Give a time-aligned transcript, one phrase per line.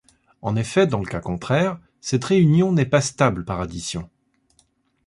[0.41, 4.09] En effet, dans le cas contraire, cette réunion n'est pas stable par addition.